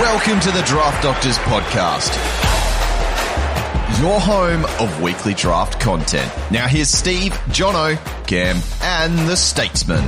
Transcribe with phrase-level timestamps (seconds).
[0.00, 2.12] Welcome to the Draft Doctors Podcast,
[4.02, 6.32] your home of weekly draft content.
[6.50, 10.02] Now here's Steve, Jono, Cam, and the Statesman.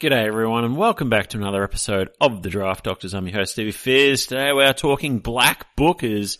[0.00, 3.14] G'day everyone and welcome back to another episode of the Draft Doctors.
[3.14, 4.26] I'm your host Stevie Fears.
[4.26, 6.38] Today we are talking black bookers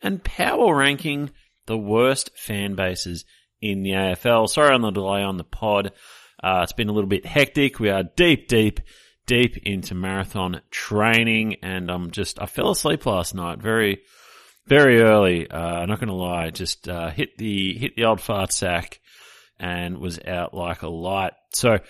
[0.00, 1.30] and power ranking
[1.66, 3.26] the worst fan bases
[3.60, 4.48] in the AFL.
[4.48, 5.92] Sorry on the delay on the pod.
[6.42, 7.78] Uh, it's been a little bit hectic.
[7.78, 8.80] We are deep, deep,
[9.26, 14.02] deep into marathon training and I'm just, I fell asleep last night very,
[14.66, 15.50] very early.
[15.50, 19.00] Uh, not going to lie, just, uh, hit the, hit the old fart sack
[19.58, 21.32] and was out like a light.
[21.52, 21.80] So, a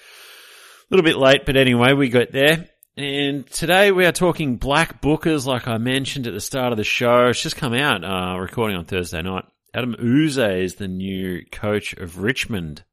[0.91, 2.69] little bit late, but anyway, we got there.
[2.97, 6.85] And today we are talking black bookers, like I mentioned at the start of the
[6.85, 7.27] show.
[7.27, 9.45] It's just come out, uh, recording on Thursday night.
[9.75, 12.85] Adam Yze is the new coach of Richmond.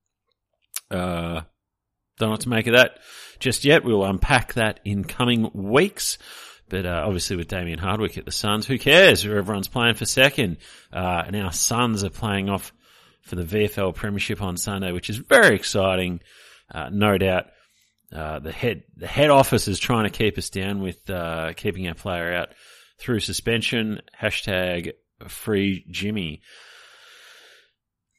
[0.91, 1.41] Uh,
[2.23, 2.99] don't know what to make of that
[3.39, 3.83] just yet.
[3.83, 6.17] We'll unpack that in coming weeks.
[6.69, 9.25] But uh, obviously, with Damien Hardwick at the Suns, who cares?
[9.25, 10.57] Everyone's playing for second,
[10.91, 12.73] uh, and our Suns are playing off
[13.21, 16.21] for the VFL Premiership on Sunday, which is very exciting.
[16.73, 17.47] Uh, no doubt,
[18.15, 21.87] uh, the head the head office is trying to keep us down with uh, keeping
[21.87, 22.49] our player out
[22.97, 24.01] through suspension.
[24.19, 24.93] Hashtag
[25.27, 26.41] free Jimmy.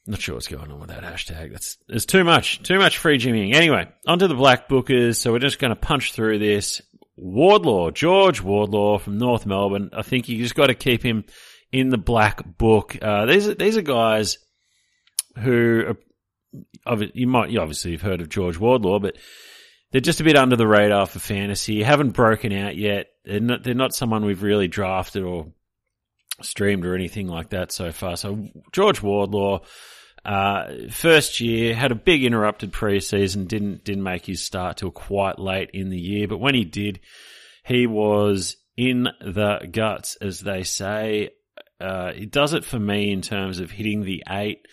[0.07, 1.51] Not sure what's going on with that hashtag.
[1.51, 3.55] That's there's too much, too much free Jimmying.
[3.55, 5.15] Anyway, onto the black bookers.
[5.15, 6.81] So we're just going to punch through this.
[7.17, 9.89] Wardlaw, George Wardlaw from North Melbourne.
[9.93, 11.23] I think you just got to keep him
[11.71, 12.97] in the black book.
[13.01, 14.37] Uh, these are these are guys
[15.39, 15.95] who
[16.85, 19.17] are, you might you obviously have heard of George Wardlaw, but
[19.91, 21.81] they're just a bit under the radar for fantasy.
[21.81, 23.07] Haven't broken out yet.
[23.23, 25.47] They're not they're not someone we've really drafted or
[26.41, 28.17] streamed or anything like that so far.
[28.17, 29.61] So George Wardlaw
[30.25, 33.47] uh, first year had a big interrupted preseason.
[33.47, 36.99] Didn't didn't make his start till quite late in the year, but when he did,
[37.63, 41.29] he was in the guts, as they say.
[41.79, 44.65] Uh, he does it for me in terms of hitting the eight,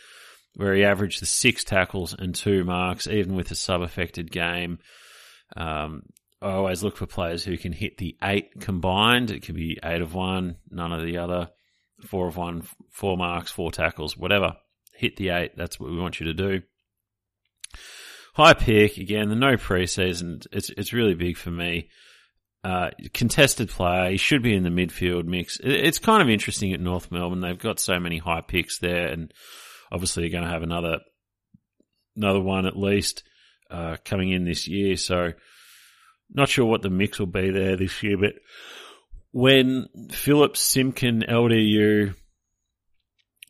[0.55, 4.79] where he averaged the six tackles and two marks, even with a sub-affected game.
[5.55, 6.05] Um,
[6.41, 9.31] I always look for players who can hit the eight combined.
[9.31, 11.51] It could be eight of one, none of the other,
[12.07, 14.57] four of one, four marks, four tackles, whatever
[15.03, 15.57] hit the eight.
[15.57, 16.63] That's what we want you to do.
[18.35, 19.29] High pick again.
[19.29, 20.47] The no preseason.
[20.53, 21.91] It's it's really big for me.
[22.65, 24.13] Uh, contested player.
[24.13, 25.59] He should be in the midfield mix.
[25.63, 27.41] It's kind of interesting at North Melbourne.
[27.41, 29.35] They've got so many high picks there, and
[29.91, 31.01] obviously they're going to have another
[32.17, 33.25] another one at least
[33.71, 34.97] uh, coming in this year.
[34.97, 35.33] So
[36.31, 38.35] not sure what the mix will be there this year, but
[39.33, 42.15] when Phillips, Simpkin, LDU,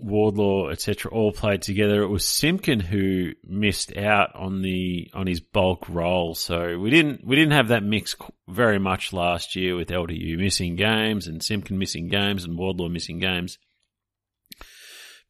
[0.02, 2.02] Wardlaw, etc., all played together.
[2.02, 7.24] It was Simpkin who missed out on the on his bulk role, so we didn't
[7.24, 8.16] we didn't have that mix
[8.48, 13.18] very much last year with LDU missing games and Simpkin missing games and Wardlaw missing
[13.18, 13.58] games.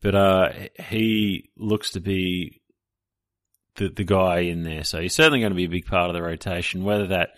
[0.00, 0.52] But uh,
[0.88, 2.62] he looks to be
[3.76, 6.14] the the guy in there, so he's certainly going to be a big part of
[6.14, 6.84] the rotation.
[6.84, 7.30] Whether that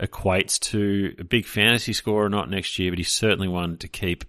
[0.00, 3.88] equates to a big fantasy score or not next year, but he's certainly one to
[3.88, 4.24] keep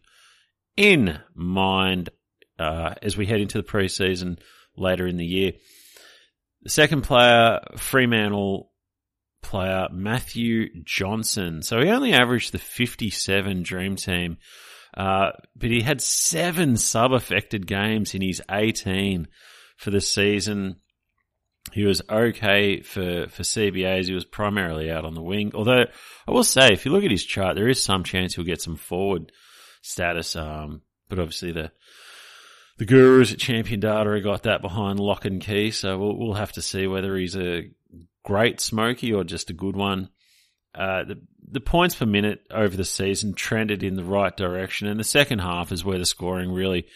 [0.75, 2.09] in mind
[2.59, 4.37] uh, as we head into the preseason
[4.77, 5.53] later in the year.
[6.63, 8.71] The second player, Fremantle
[9.41, 11.61] player, Matthew Johnson.
[11.61, 14.37] So he only averaged the 57 Dream Team,
[14.95, 19.27] uh, but he had seven sub affected games in his 18
[19.77, 20.77] for the season.
[21.71, 24.05] He was okay for, for CBAs.
[24.07, 25.51] He was primarily out on the wing.
[25.53, 25.85] Although
[26.27, 28.61] I will say, if you look at his chart, there is some chance he'll get
[28.61, 29.31] some forward
[29.81, 30.35] status.
[30.35, 31.71] Um, but obviously the,
[32.79, 36.53] the gurus at Champion Data got that behind lock and key, so we'll, we'll have
[36.53, 37.69] to see whether he's a
[38.23, 40.09] great smoky or just a good one.
[40.73, 44.97] Uh, the, the points per minute over the season trended in the right direction, and
[44.97, 46.87] the second half is where the scoring really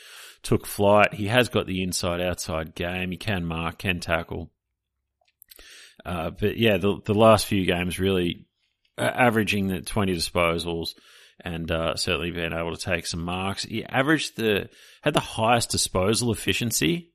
[0.41, 1.13] took flight.
[1.13, 3.11] He has got the inside outside game.
[3.11, 4.51] He can mark, can tackle.
[6.05, 8.45] Uh, but yeah, the, the last few games really
[8.97, 10.93] uh, averaging the 20 disposals,
[11.41, 13.63] and uh, certainly being able to take some marks.
[13.63, 14.69] He averaged the
[15.03, 17.11] had the highest disposal efficiency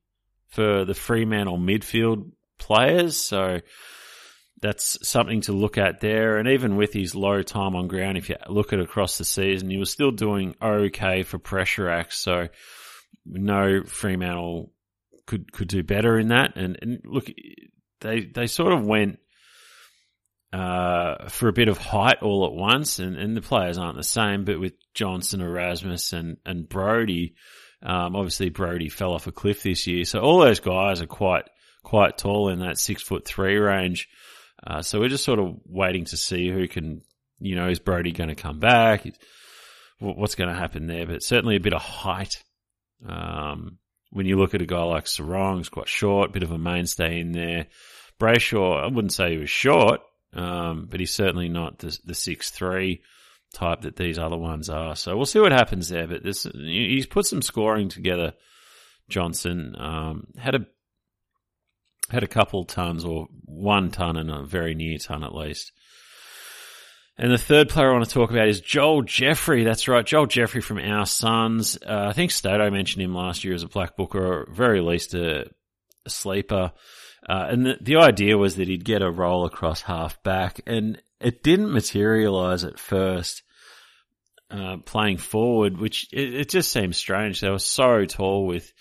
[0.49, 3.61] for the Fremantle midfield players, so
[4.61, 6.37] that's something to look at there.
[6.39, 9.71] And even with his low time on ground, if you look at across the season,
[9.71, 12.19] he was still doing okay for pressure acts.
[12.19, 12.49] So
[13.25, 14.73] no Fremantle
[15.27, 16.57] could could do better in that.
[16.57, 17.27] And, and look,
[18.01, 19.19] they they sort of went
[20.53, 24.03] uh, for a bit of height all at once, and, and the players aren't the
[24.03, 24.45] same.
[24.45, 27.35] But with Johnson, Erasmus, and and Brodie,
[27.83, 31.49] um, obviously Brodie fell off a cliff this year, so all those guys are quite
[31.83, 34.09] quite tall in that six foot three range.
[34.67, 37.03] Uh, so we're just sort of waiting to see who can
[37.41, 39.05] you know, is Brodie going to come back?
[39.99, 41.07] What's going to happen there?
[41.07, 42.43] But certainly a bit of height.
[43.07, 43.79] Um,
[44.11, 47.21] when you look at a guy like Serong, he's quite short, bit of a mainstay
[47.21, 47.67] in there.
[48.21, 50.01] Brayshaw, I wouldn't say he was short,
[50.33, 53.03] um, but he's certainly not the, the six three
[53.53, 54.95] type that these other ones are.
[54.97, 56.07] So we'll see what happens there.
[56.07, 58.35] But this, he's put some scoring together.
[59.09, 60.67] Johnson um, had a
[62.11, 65.73] had a couple tons or one ton and a very near ton at least.
[67.19, 69.65] And the third player I want to talk about is Joel Jeffrey.
[69.65, 71.77] That's right, Joel Jeffrey from Our Suns.
[71.77, 75.15] Uh, I think Stato mentioned him last year as a black booker, or very least
[75.15, 75.51] a,
[76.07, 76.73] a sleeper.
[77.27, 81.01] Uh, and the, the idea was that he'd get a roll across half back, and
[81.21, 83.43] it didn't materialise at first.
[84.51, 87.39] Uh, playing forward, which it, it, just seems strange.
[87.39, 88.73] They were so tall with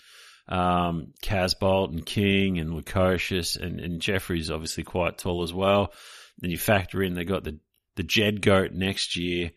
[0.48, 5.92] um, Casboult and King and Lukosius, and, and Jeffrey's obviously quite tall as well.
[6.38, 7.60] Then you factor in they got the
[7.96, 9.50] the Jed Goat next year,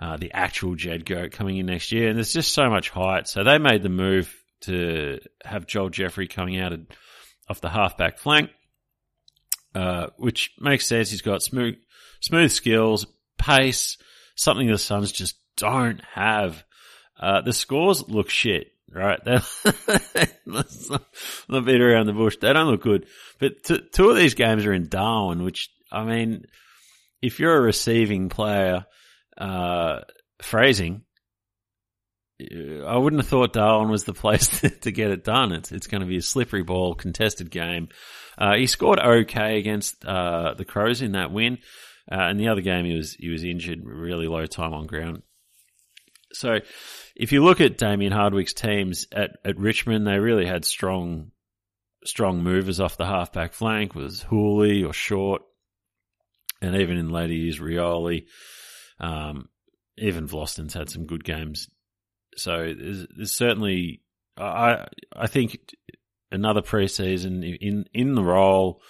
[0.00, 3.26] uh, the actual Jed Goat coming in next year, and there's just so much height.
[3.26, 6.80] So they made the move to have Joel Jeffrey coming out of,
[7.48, 8.50] off the halfback flank,
[9.74, 11.10] uh, which makes sense.
[11.10, 11.76] He's got smooth,
[12.20, 13.06] smooth skills,
[13.38, 13.98] pace,
[14.34, 16.64] something the Suns just don't have.
[17.18, 19.20] Uh, the scores look shit, right?
[20.46, 20.90] let's
[21.48, 22.36] not beat around the bush.
[22.40, 23.06] They don't look good.
[23.38, 26.44] But t- two of these games are in Darwin, which, I mean,
[27.20, 28.86] if you're a receiving player,
[29.36, 30.00] uh,
[30.40, 31.02] phrasing,
[32.40, 35.52] I wouldn't have thought Darwin was the place to, get it done.
[35.52, 37.88] It's it's going to be a slippery ball, contested game.
[38.36, 41.58] Uh, he scored okay against uh, the Crows in that win,
[42.10, 45.22] uh, and the other game he was he was injured, really low time on ground.
[46.32, 46.58] So,
[47.16, 51.32] if you look at Damien Hardwick's teams at, at Richmond, they really had strong
[52.04, 53.96] strong movers off the halfback flank.
[53.96, 55.42] Was Houli or Short
[56.60, 58.26] and even in later years, Rioli,
[59.00, 59.48] um,
[59.96, 61.68] even Vlastuin's had some good games.
[62.38, 64.02] So there's, there's, certainly,
[64.36, 65.58] I I think
[66.30, 68.80] another preseason in in the role,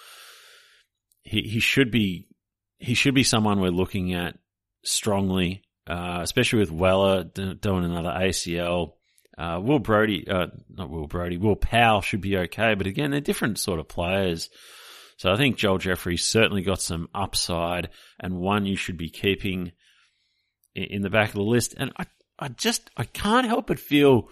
[1.23, 2.27] he he should be
[2.77, 4.37] he should be someone we're looking at
[4.83, 8.93] strongly, uh, especially with Weller doing another ACL.
[9.37, 13.21] Uh, Will Brodie, uh, not Will Brodie, Will Powell should be okay, but again, they're
[13.21, 14.49] different sort of players.
[15.15, 19.73] So I think Joel Jeffrey certainly got some upside and one you should be keeping
[20.75, 21.73] in the back of the list.
[21.77, 22.05] And I,
[22.39, 24.29] I just, I can't help but feel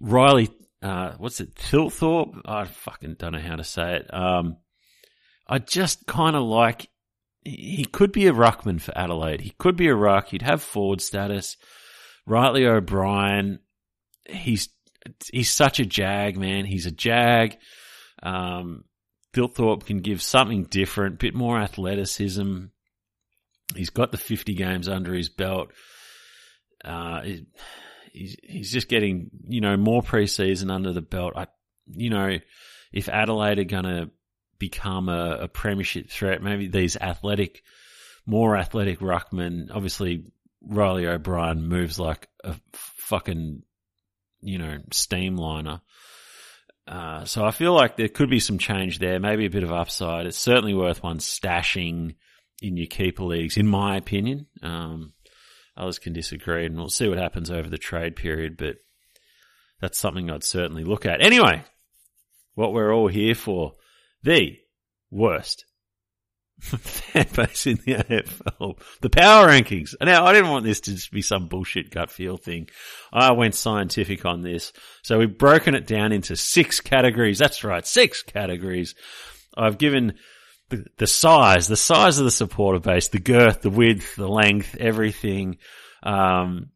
[0.00, 0.48] Riley,
[0.82, 2.40] uh, what's it, Thilthorpe?
[2.44, 4.14] I fucking don't know how to say it.
[4.14, 4.58] Um,
[5.48, 6.88] I just kind of like,
[7.44, 9.40] he could be a ruckman for Adelaide.
[9.40, 10.28] He could be a ruck.
[10.28, 11.56] He'd have forward status.
[12.26, 13.60] Reilly O'Brien,
[14.28, 14.68] he's,
[15.32, 16.64] he's such a jag, man.
[16.64, 17.56] He's a jag.
[18.22, 18.84] Um,
[19.32, 22.64] can give something different, bit more athleticism.
[23.74, 25.72] He's got the 50 games under his belt.
[26.86, 27.22] Uh,
[28.12, 31.34] he's, he's just getting, you know, more preseason under the belt.
[31.36, 31.46] I,
[31.86, 32.38] you know,
[32.92, 34.10] if Adelaide are going to
[34.58, 37.62] become a, a premiership threat, maybe these athletic,
[38.24, 43.62] more athletic ruckmen, obviously Reilly O'Brien moves like a fucking,
[44.40, 45.80] you know, steamliner.
[46.88, 49.72] Uh, so I feel like there could be some change there, maybe a bit of
[49.72, 50.26] upside.
[50.26, 52.14] It's certainly worth one stashing
[52.62, 54.46] in your keeper leagues, in my opinion.
[54.62, 55.12] Um,
[55.76, 58.76] others can disagree, and we'll see what happens over the trade period, but
[59.80, 61.20] that's something I'd certainly look at.
[61.20, 61.64] Anyway,
[62.54, 63.74] what we're all here for,
[64.22, 64.58] the
[65.10, 65.64] worst
[66.60, 68.78] fan base in the AFL.
[69.02, 69.94] The power rankings.
[70.00, 72.68] Now, I didn't want this to be some bullshit gut feel thing.
[73.12, 74.72] I went scientific on this.
[75.02, 77.38] So we've broken it down into six categories.
[77.38, 78.94] That's right, six categories.
[79.54, 80.14] I've given
[80.68, 84.76] the, the size, the size of the supporter base, the girth, the width, the length,
[84.78, 85.58] everything.
[86.02, 86.70] Um,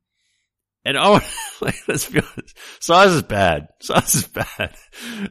[0.85, 1.21] and oh,
[1.61, 3.69] let's be honest, size is bad.
[3.81, 4.75] Size is bad.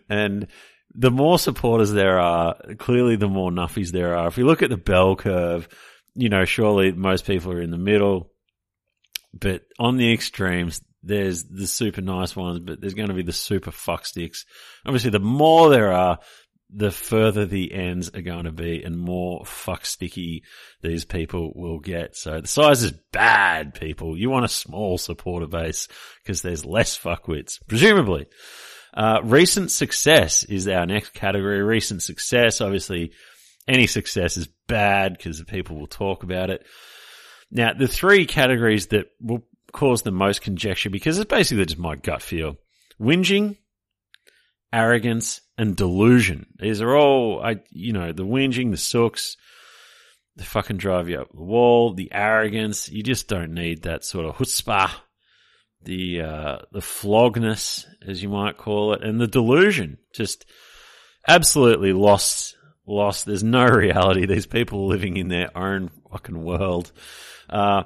[0.10, 0.48] And
[0.94, 4.28] the more supporters there are, clearly the more nuffies there are.
[4.28, 5.68] If you look at the bell curve,
[6.16, 8.32] you know, surely most people are in the middle,
[9.34, 13.32] but on the extremes, there's the super nice ones, but there's going to be the
[13.32, 14.46] super fuck sticks.
[14.86, 16.20] Obviously, the more there are,
[16.72, 20.44] the further the ends are going to be and more fuck sticky
[20.82, 22.16] these people will get.
[22.16, 24.18] So the size is bad, people.
[24.18, 25.88] You want a small supporter base
[26.24, 28.28] because there's less fuckwits, presumably.
[28.94, 31.62] Uh, recent success is our next category.
[31.64, 33.14] Recent success, obviously,
[33.68, 36.66] any success is bad because the people will talk about it.
[37.52, 41.96] Now, the three categories that will cause the most conjecture because it's basically just my
[41.96, 42.58] gut feel.
[43.00, 43.58] Whinging,
[44.74, 46.46] arrogance, and delusion.
[46.58, 49.36] These are all, I, you know, the whinging, the sooks,
[50.38, 51.94] the fucking drive you up the wall.
[51.94, 54.90] The arrogance, you just don't need that sort of chutzpah.
[55.84, 60.46] The uh, the flogness, as you might call it, and the delusion, just
[61.28, 62.56] absolutely lost.
[62.88, 63.26] Lost.
[63.26, 64.26] There's no reality.
[64.26, 66.92] These people living in their own fucking world.
[67.50, 67.84] Uh,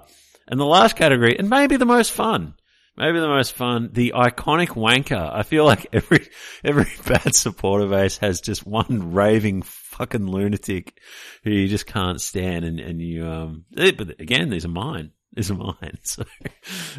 [0.47, 2.53] and the last category, and maybe the most fun,
[2.97, 5.29] maybe the most fun, the iconic wanker.
[5.33, 6.27] I feel like every
[6.63, 10.99] every bad supporter base has just one raving fucking lunatic
[11.43, 13.65] who you just can't stand, and and you um.
[13.75, 15.11] But again, these are mine.
[15.33, 15.97] These are mine.
[16.03, 16.23] So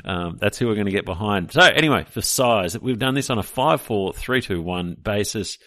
[0.05, 1.53] um, that's who we're going to get behind.
[1.53, 5.59] So anyway, for size, we've done this on a five, four, three, two, one basis.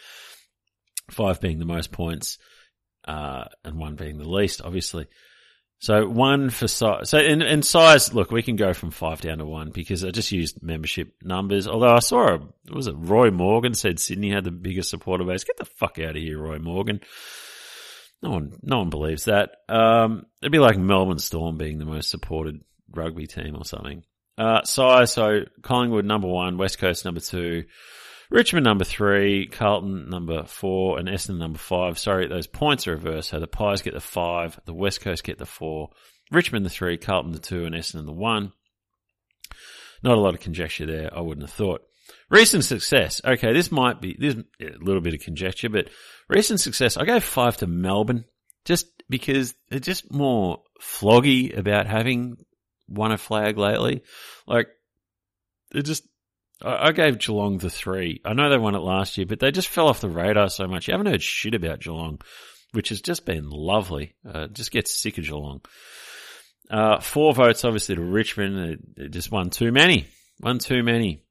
[1.11, 2.37] Five being the most points,
[3.05, 5.07] uh, and one being the least, obviously.
[5.79, 7.09] So one for size.
[7.09, 10.09] So in, in size, look, we can go from five down to one because I
[10.09, 11.67] just used membership numbers.
[11.67, 12.39] Although I saw a,
[12.73, 15.43] was it Roy Morgan said Sydney had the biggest supporter base.
[15.43, 17.01] Get the fuck out of here, Roy Morgan.
[18.23, 19.51] No one, no one believes that.
[19.69, 24.03] Um, it'd be like Melbourne Storm being the most supported rugby team or something.
[24.37, 27.65] Uh, size, so Collingwood number one, West Coast number two,
[28.29, 31.97] Richmond number three, Carlton number four, and Essendon number five.
[31.97, 33.29] Sorry, those points are reversed.
[33.29, 35.91] So the Pies get the five, the West Coast get the four,
[36.31, 38.51] Richmond the three, Carlton the two, and Essendon the one.
[40.03, 41.81] Not a lot of conjecture there, I wouldn't have thought.
[42.29, 43.21] Recent success.
[43.23, 45.89] Okay, this might be this a little bit of conjecture, but
[46.27, 46.97] recent success.
[46.97, 48.25] I gave five to Melbourne
[48.65, 52.37] just because they're just more floggy about having
[52.87, 54.03] won a flag lately.
[54.45, 54.67] Like
[55.71, 56.07] they're just
[56.63, 58.21] I, gave Geelong the three.
[58.25, 60.67] I know they won it last year, but they just fell off the radar so
[60.67, 60.87] much.
[60.87, 62.19] You haven't heard shit about Geelong,
[62.71, 64.15] which has just been lovely.
[64.27, 65.61] Uh, just gets sick of Geelong.
[66.69, 69.09] Uh, four votes, obviously, to Richmond.
[69.11, 70.07] Just won too many.
[70.39, 71.23] One too many.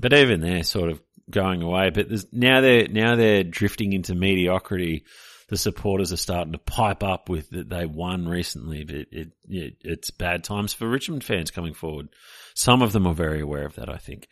[0.00, 1.00] But even they're sort of
[1.30, 1.90] going away.
[1.90, 5.04] But now they're now they're drifting into mediocrity.
[5.48, 8.82] The supporters are starting to pipe up with that they won recently.
[8.82, 12.08] It, it, it, it's bad times for Richmond fans coming forward.
[12.54, 14.28] Some of them are very aware of that, I think.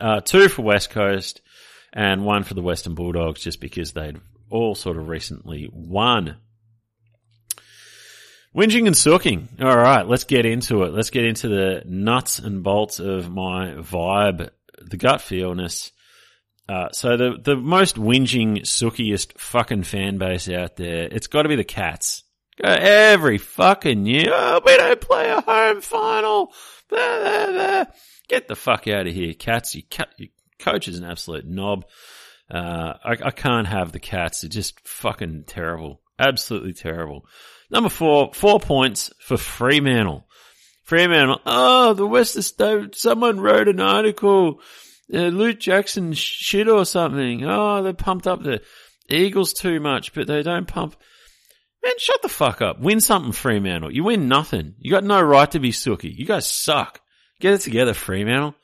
[0.00, 1.42] Uh, two for West Coast
[1.92, 6.36] and one for the Western Bulldogs just because they'd all sort of recently won.
[8.54, 9.48] Whinging and sooking.
[9.60, 10.94] All right, let's get into it.
[10.94, 14.48] Let's get into the nuts and bolts of my vibe,
[14.80, 15.92] the gut feelness.
[16.68, 21.48] Uh, so the the most whinging, sookiest fucking fan base out there, it's got to
[21.48, 22.24] be the Cats.
[22.62, 26.52] Every fucking year, oh, we don't play a home final.
[26.88, 27.84] Blah, blah, blah.
[28.28, 29.74] Get the fuck out of here, cats.
[29.74, 31.84] You cat, your coach is an absolute knob.
[32.50, 34.40] Uh, I, I can't have the cats.
[34.40, 36.00] They're just fucking terrible.
[36.18, 37.26] Absolutely terrible.
[37.70, 40.26] Number four, four points for Fremantle.
[40.84, 41.40] Fremantle.
[41.46, 42.96] Oh, the West State.
[42.96, 44.60] Someone wrote an article.
[45.12, 47.44] Uh, Luke Jackson shit or something.
[47.44, 48.60] Oh, they pumped up the
[49.08, 50.96] Eagles too much, but they don't pump.
[51.82, 52.80] Man, shut the fuck up.
[52.80, 53.92] Win something, Fremantle.
[53.92, 54.74] You win nothing.
[54.78, 56.10] You got no right to be sooky.
[56.10, 57.00] You guys suck.
[57.40, 58.54] Get it together, Fremantle.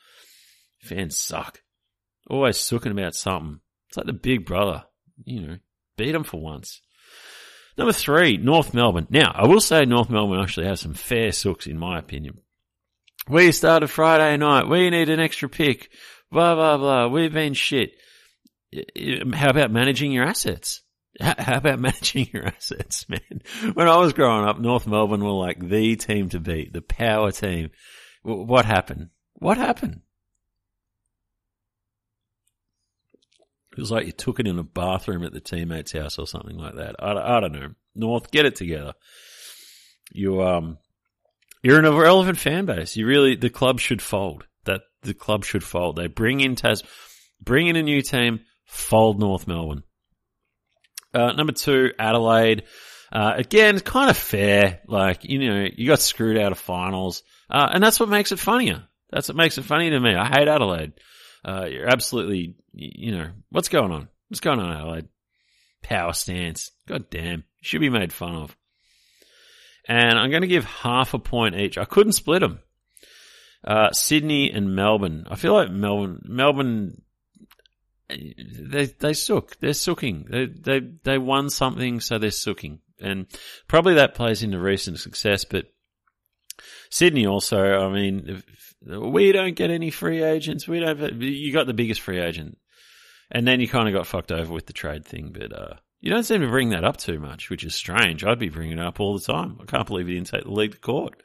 [0.80, 1.62] Fans suck.
[2.28, 3.60] Always sooking about something.
[3.88, 4.84] It's like the big brother.
[5.24, 5.56] You know,
[5.96, 6.82] beat them for once.
[7.78, 9.06] Number three, North Melbourne.
[9.10, 12.38] Now, I will say North Melbourne actually has some fair sooks in my opinion.
[13.28, 14.68] We started Friday night.
[14.68, 15.90] We need an extra pick.
[16.31, 17.09] Blah, blah, blah.
[17.09, 17.97] We've been shit.
[19.33, 20.83] How about managing your assets?
[21.21, 23.43] How about managing your assets, man?
[23.75, 27.31] When I was growing up, North Melbourne were like the team to beat, the power
[27.31, 27.71] team.
[28.23, 29.11] What happened?
[29.35, 30.00] What happened?
[33.73, 36.57] It was like you took it in a bathroom at the teammate's house or something
[36.57, 36.95] like that.
[37.00, 37.71] I, I don't know.
[37.95, 38.95] North, get it together.
[40.12, 40.78] You um,
[41.62, 42.97] you're an irrelevant fan base.
[42.97, 44.47] You really the club should fold.
[45.04, 45.96] The club should fold.
[45.96, 46.82] They bring in Tas,
[47.40, 49.82] bring in a new team, fold North Melbourne.
[51.12, 52.64] Uh, number two, Adelaide.
[53.12, 54.80] Uh, again, kind of fair.
[54.88, 57.23] Like you know, you got screwed out of finals.
[57.49, 58.84] Uh, and that's what makes it funnier.
[59.11, 60.14] That's what makes it funny to me.
[60.14, 60.94] I hate Adelaide.
[61.44, 64.08] Uh, you're absolutely, you know, what's going on?
[64.28, 65.08] What's going on, Adelaide?
[65.82, 66.70] Power stance.
[66.88, 67.44] God damn.
[67.61, 68.56] Should be made fun of.
[69.87, 71.76] And I'm going to give half a point each.
[71.76, 72.61] I couldn't split them.
[73.64, 75.26] Uh, Sydney and Melbourne.
[75.30, 77.02] I feel like Melbourne, Melbourne,
[78.09, 79.59] they, they sook.
[79.59, 80.26] They're sooking.
[80.28, 82.80] They, they, they won something, so they're sooking.
[83.00, 83.26] And
[83.66, 85.66] probably that plays into recent success, but
[86.90, 88.42] Sydney also, I mean,
[88.87, 90.68] we don't get any free agents.
[90.68, 91.21] We don't.
[91.21, 92.59] You got the biggest free agent,
[93.30, 95.35] and then you kind of got fucked over with the trade thing.
[95.37, 98.25] But uh, you don't seem to bring that up too much, which is strange.
[98.25, 99.59] I'd be bringing it up all the time.
[99.61, 101.21] I can't believe you didn't take the league to court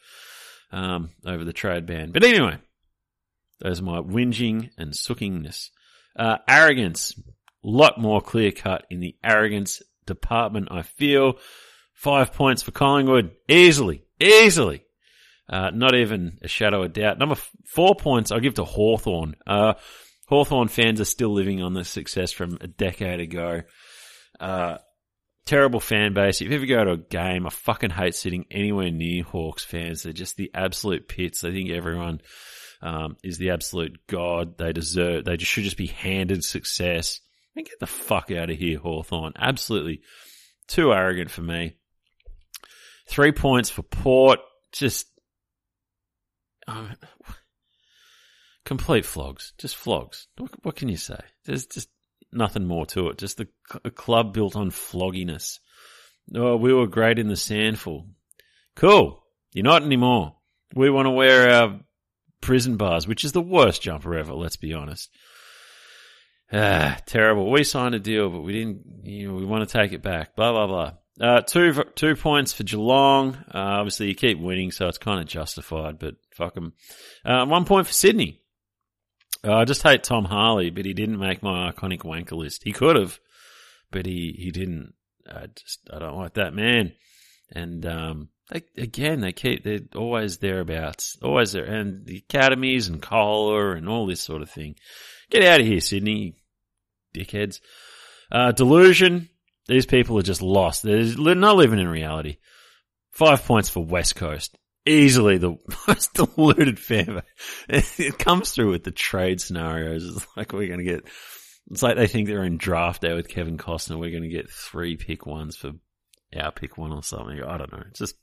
[0.71, 2.11] um, over the trade ban.
[2.11, 2.57] But anyway,
[3.59, 5.69] those are my whinging and sookingness.
[6.15, 7.13] Uh, arrogance,
[7.63, 10.69] lot more clear cut in the arrogance department.
[10.71, 11.37] I feel
[11.99, 13.31] Five points for Collingwood.
[13.49, 14.05] Easily.
[14.21, 14.85] Easily.
[15.49, 17.19] Uh, not even a shadow of doubt.
[17.19, 19.35] Number f- four points I'll give to Hawthorn.
[19.45, 19.73] Uh,
[20.29, 23.63] Hawthorn fans are still living on the success from a decade ago.
[24.39, 24.77] Uh,
[25.45, 26.41] terrible fan base.
[26.41, 30.03] If you ever go to a game, I fucking hate sitting anywhere near Hawks fans.
[30.03, 31.41] They're just the absolute pits.
[31.41, 32.21] They think everyone
[32.81, 34.57] um, is the absolute god.
[34.57, 35.25] They deserve.
[35.25, 37.19] They just should just be handed success.
[37.55, 39.33] And get the fuck out of here, Hawthorn.
[39.35, 40.01] Absolutely
[40.67, 41.75] too arrogant for me.
[43.07, 44.39] Three points for Port.
[44.71, 45.07] Just
[46.67, 46.89] uh,
[48.65, 49.53] complete flogs.
[49.57, 50.27] Just flogs.
[50.37, 51.19] What, what, can you say?
[51.45, 51.89] There's just
[52.31, 53.17] nothing more to it.
[53.17, 53.47] Just a,
[53.83, 55.59] a club built on flogginess.
[56.35, 58.07] Oh, we were great in the SANFL.
[58.75, 59.23] Cool.
[59.53, 60.35] You're not anymore.
[60.75, 61.79] We want to wear our
[62.41, 65.09] prison bars, which is the worst jumper ever, let's be honest.
[66.51, 67.51] Ah, terrible.
[67.51, 70.35] We signed a deal, but we didn't, you know, we want to take it back.
[70.35, 70.91] Blah, blah, blah.
[71.19, 73.35] Uh, two, two points for Geelong.
[73.53, 76.73] Uh, obviously you keep winning, so it's kind of justified, but fuck them.
[77.25, 78.41] Uh, one point for Sydney.
[79.43, 82.63] Uh, I just hate Tom Harley, but he didn't make my iconic wanker list.
[82.63, 83.19] He could have,
[83.91, 84.93] but he, he didn't.
[85.27, 86.93] I just, I don't like that man.
[87.51, 91.65] And, um, they, again, they keep, they're always thereabouts, always there.
[91.65, 94.75] And the academies and COLA and all this sort of thing.
[95.29, 96.35] Get out of here, Sydney,
[97.15, 97.59] dickheads.
[98.31, 99.29] Uh, delusion.
[99.67, 100.81] These people are just lost.
[100.83, 102.37] They're not living in reality.
[103.11, 104.57] Five points for West Coast.
[104.85, 105.57] Easily the
[105.87, 107.21] most deluded fan.
[107.67, 110.05] It comes through with the trade scenarios.
[110.05, 111.05] It's like we're going to get,
[111.69, 113.99] it's like they think they're in draft day with Kevin Costner.
[113.99, 115.73] We're going to get three pick ones for
[116.35, 117.41] our pick one or something.
[117.41, 117.83] I don't know.
[117.89, 118.15] It's just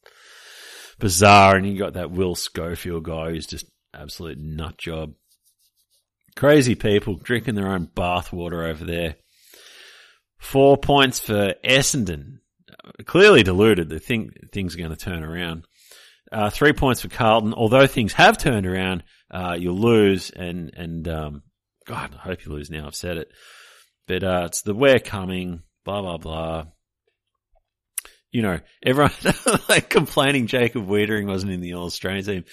[0.98, 1.56] bizarre.
[1.56, 5.14] And you got that Will Schofield guy who's just absolute nut job.
[6.36, 9.16] Crazy people drinking their own bathwater over there.
[10.38, 12.40] Four points for Essendon.
[13.06, 13.88] Clearly deluded.
[13.88, 15.64] They think things are going to turn around.
[16.32, 17.54] Uh, three points for Carlton.
[17.54, 20.30] Although things have turned around, uh, you'll lose.
[20.30, 21.42] And, and, um,
[21.86, 22.86] God, I hope you lose now.
[22.86, 23.28] I've said it.
[24.06, 26.64] But, uh, it's the we're coming, blah, blah, blah.
[28.30, 29.12] You know, everyone
[29.68, 32.44] like complaining Jacob Weitering wasn't in the All Australian team.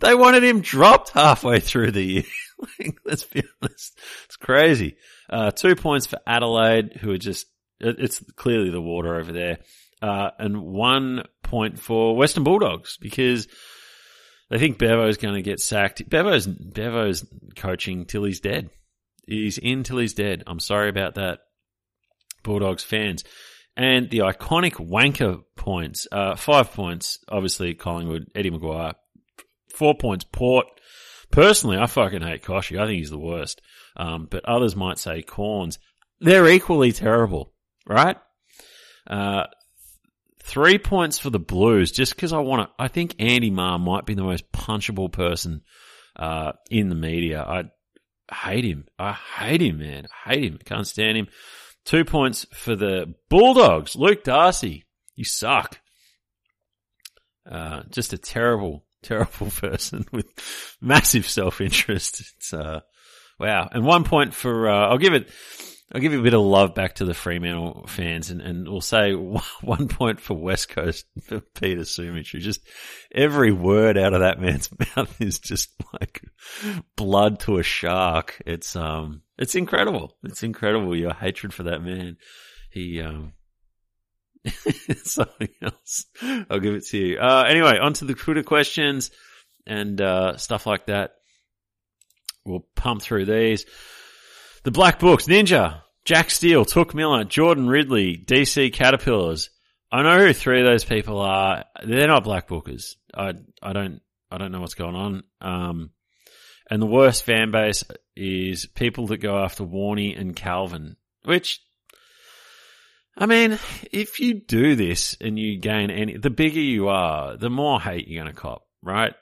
[0.00, 2.22] They wanted him dropped halfway through the year.
[2.78, 3.98] like, let's be honest.
[4.24, 4.96] It's crazy.
[5.28, 7.46] Uh, two points for Adelaide, who are just,
[7.78, 9.58] it's clearly the water over there.
[10.02, 13.48] Uh, and one point for Western Bulldogs because
[14.48, 16.08] they think Bevo's going to get sacked.
[16.08, 18.70] Bevo's, Bevo's coaching till he's dead.
[19.26, 20.42] He's in till he's dead.
[20.46, 21.40] I'm sorry about that,
[22.42, 23.24] Bulldogs fans.
[23.76, 28.94] And the iconic wanker points, uh, five points, obviously Collingwood, Eddie McGuire,
[29.74, 30.66] four points, Port.
[31.30, 32.80] Personally, I fucking hate Kochie.
[32.80, 33.60] I think he's the worst.
[33.96, 35.78] Um, but others might say Cornes.
[36.20, 37.52] They're equally terrible,
[37.86, 38.16] right?
[39.06, 39.44] Uh,
[40.50, 42.74] three points for the Blues, just because I want to.
[42.76, 45.62] I think Andy Maher might be the most punchable person
[46.16, 47.42] uh, in the media.
[47.42, 47.64] I
[48.34, 48.86] hate him.
[48.98, 50.06] I hate him, man.
[50.26, 50.58] I hate him.
[50.64, 51.28] Can't stand him.
[51.84, 53.94] Two points for the Bulldogs.
[53.94, 54.84] Luke Darcy,
[55.14, 55.78] you suck.
[57.48, 60.26] Uh, just a terrible, terrible person with
[60.80, 62.20] massive self-interest.
[62.20, 62.80] It's, uh,
[63.38, 63.68] wow.
[63.70, 65.30] And one point for, uh, I'll give it,
[65.92, 68.80] I'll give you a bit of love back to the Fremantle fans and, and we'll
[68.80, 69.12] say
[69.60, 72.60] one point for West Coast for Peter Sumich, who just
[73.12, 76.22] every word out of that man's mouth is just like
[76.94, 78.40] blood to a shark.
[78.46, 80.16] It's, um, it's incredible.
[80.22, 80.94] It's incredible.
[80.94, 82.18] Your hatred for that man.
[82.70, 83.32] He, um,
[85.02, 86.06] something else.
[86.48, 87.18] I'll give it to you.
[87.18, 89.10] Uh, anyway, on to the Twitter questions
[89.66, 91.14] and, uh, stuff like that.
[92.44, 93.66] We'll pump through these.
[94.62, 99.48] The Black Books, Ninja, Jack Steele, Touk Miller, Jordan Ridley, DC Caterpillars.
[99.90, 101.64] I know who three of those people are.
[101.82, 102.96] They're not Black Bookers.
[103.14, 105.22] I, I don't, I don't know what's going on.
[105.40, 105.90] Um,
[106.70, 111.60] and the worst fan base is people that go after Warney and Calvin, which
[113.16, 113.58] I mean,
[113.92, 118.08] if you do this and you gain any, the bigger you are, the more hate
[118.08, 119.14] you're going to cop, right?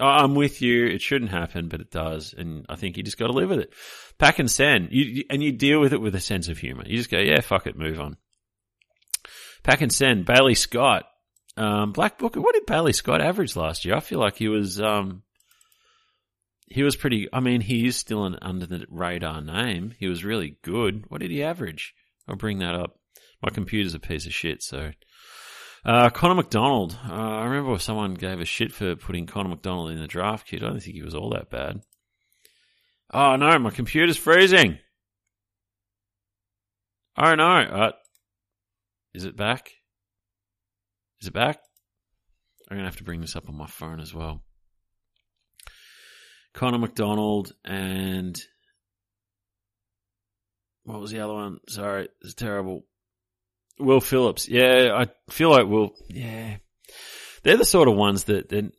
[0.00, 0.86] I'm with you.
[0.86, 2.34] It shouldn't happen, but it does.
[2.36, 3.72] And I think you just got to live with it.
[4.18, 4.88] Pack and send.
[4.90, 6.84] You, and you deal with it with a sense of humor.
[6.86, 8.16] You just go, yeah, fuck it, move on.
[9.62, 10.24] Pack and send.
[10.24, 11.04] Bailey Scott.
[11.56, 12.40] Um, Black Booker.
[12.40, 13.94] What did Bailey Scott average last year?
[13.94, 15.22] I feel like he was, um,
[16.68, 19.94] he was pretty, I mean, he is still an under the radar name.
[19.98, 21.04] He was really good.
[21.08, 21.94] What did he average?
[22.28, 22.98] I'll bring that up.
[23.42, 24.90] My computer's a piece of shit, so.
[25.86, 26.98] Uh, Connor McDonald.
[27.08, 30.64] Uh, I remember someone gave a shit for putting Connor McDonald in the draft kit.
[30.64, 31.80] I don't think he was all that bad.
[33.14, 34.80] Oh no, my computer's freezing.
[37.16, 37.44] Oh no.
[37.44, 37.92] Uh,
[39.14, 39.70] is it back?
[41.20, 41.60] Is it back?
[42.68, 44.42] I'm gonna have to bring this up on my phone as well.
[46.52, 48.36] Connor McDonald and
[50.82, 51.60] what was the other one?
[51.68, 52.86] Sorry, it's terrible.
[53.78, 54.48] Will Phillips.
[54.48, 55.94] Yeah, I feel like Will.
[56.08, 56.56] Yeah,
[57.42, 58.72] they're the sort of ones that, that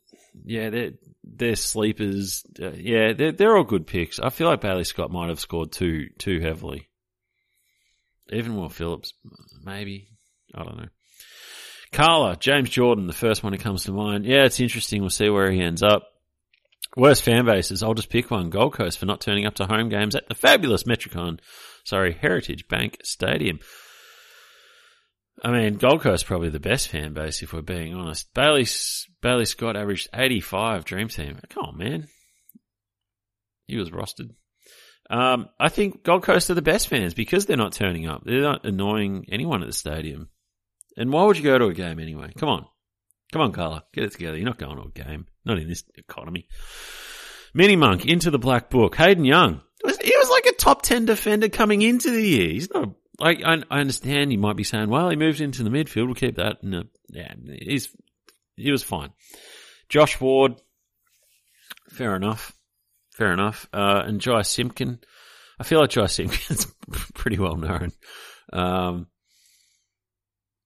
[0.44, 0.90] yeah, they're
[1.24, 2.44] they're sleepers.
[2.60, 4.18] Uh, yeah, they're they're all good picks.
[4.18, 6.88] I feel like Bailey Scott might have scored too too heavily.
[8.30, 9.14] Even Will Phillips,
[9.64, 10.08] maybe.
[10.54, 10.88] I don't know.
[11.92, 14.26] Carla, James Jordan, the first one who comes to mind.
[14.26, 15.00] Yeah, it's interesting.
[15.00, 16.04] We'll see where he ends up.
[16.96, 17.82] Worst fan bases.
[17.82, 18.50] I'll just pick one.
[18.50, 21.38] Gold Coast for not turning up to home games at the fabulous Metricon,
[21.84, 23.60] sorry, Heritage Bank Stadium.
[25.42, 28.32] I mean, Gold Coast probably the best fan base if we're being honest.
[28.34, 28.66] Bailey
[29.20, 31.38] Bailey Scott averaged 85 Dream Team.
[31.50, 32.08] Come on, man.
[33.66, 34.30] He was rostered.
[35.10, 38.22] Um, I think Gold Coast are the best fans because they're not turning up.
[38.24, 40.28] They're not annoying anyone at the stadium.
[40.96, 42.32] And why would you go to a game anyway?
[42.36, 42.66] Come on.
[43.32, 43.84] Come on, Carla.
[43.92, 44.36] Get it together.
[44.36, 45.26] You're not going to a game.
[45.44, 46.48] Not in this economy.
[47.54, 48.96] Mini Monk into the Black Book.
[48.96, 49.60] Hayden Young.
[49.84, 52.48] He was like a top 10 defender coming into the year.
[52.48, 55.70] He's not, like, I, I understand you might be saying, well, he moved into the
[55.70, 56.06] midfield.
[56.06, 56.62] We'll keep that.
[56.62, 57.88] No, yeah, he's,
[58.56, 59.10] he was fine.
[59.88, 60.54] Josh Ward.
[61.90, 62.54] Fair enough.
[63.10, 63.68] Fair enough.
[63.72, 65.00] Uh, and Jy Simpkin.
[65.58, 66.66] I feel like Jy Simpkin's
[67.14, 67.92] pretty well known.
[68.52, 69.08] Um,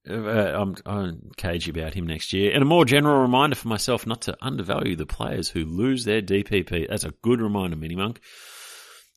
[0.09, 2.53] uh, I'm, I'm cagey about him next year.
[2.53, 6.21] And a more general reminder for myself not to undervalue the players who lose their
[6.21, 6.89] DPP.
[6.89, 8.21] That's a good reminder, Mini Monk.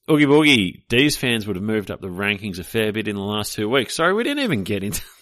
[0.10, 3.22] Oogie Boogie, these fans would have moved up the rankings a fair bit in the
[3.22, 3.96] last two weeks.
[3.96, 5.02] Sorry, we didn't even get into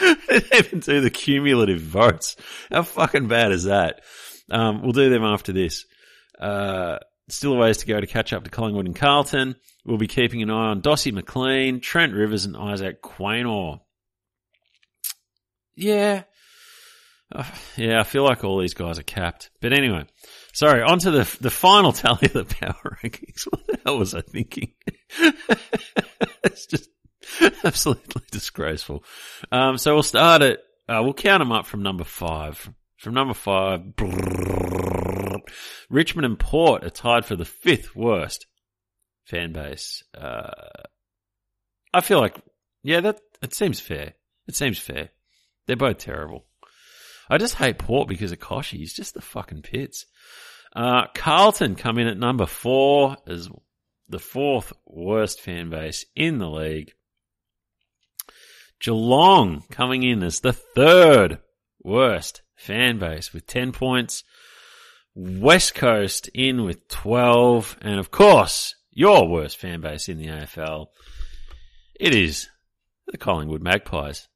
[0.00, 2.36] didn't even do the cumulative votes.
[2.70, 4.02] How fucking bad is that?
[4.50, 5.86] Um, we'll do them after this.
[6.38, 9.56] Uh, still a ways to go to catch up to Collingwood and Carlton.
[9.86, 13.80] We'll be keeping an eye on Dossie McLean, Trent Rivers, and Isaac Quaynor.
[15.74, 16.24] Yeah.
[17.76, 19.50] Yeah, I feel like all these guys are capped.
[19.60, 20.06] But anyway,
[20.52, 23.44] sorry, on to the, the final tally of the power rankings.
[23.50, 24.72] What the hell was I thinking?
[26.44, 26.90] it's just
[27.64, 29.04] absolutely disgraceful.
[29.50, 32.70] Um, so we'll start at, uh, we'll count them up from number five.
[32.98, 33.82] From number five,
[35.90, 38.46] Richmond and Port are tied for the fifth worst
[39.24, 40.02] fan base.
[40.16, 40.50] Uh,
[41.92, 42.40] I feel like,
[42.82, 44.14] yeah, that, it seems fair.
[44.46, 45.10] It seems fair.
[45.66, 46.46] They're both terrible.
[47.28, 48.78] I just hate Port because of Kochie.
[48.78, 50.06] He's just the fucking pits.
[50.74, 53.48] Uh, Carlton come in at number four as
[54.08, 56.92] the fourth worst fan base in the league.
[58.80, 61.38] Geelong coming in as the third
[61.82, 64.24] worst fan base with 10 points.
[65.14, 67.78] West Coast in with 12.
[67.80, 70.88] And of course, your worst fan base in the AFL.
[71.98, 72.48] It is
[73.06, 74.28] the Collingwood Magpies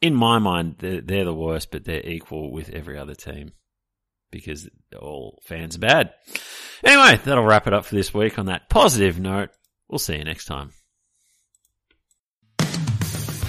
[0.00, 3.52] in my mind, they're, they're, the worst, but they're equal with every other team
[4.30, 6.14] because all fans are bad.
[6.82, 9.50] Anyway, that'll wrap it up for this week on that positive note.
[9.88, 10.72] We'll see you next time.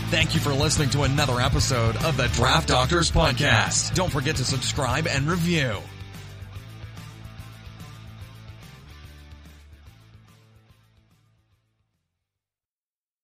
[0.10, 3.96] Thank you for listening to another episode of the Draft Doctors Podcast.
[3.96, 5.78] Don't forget to subscribe and review.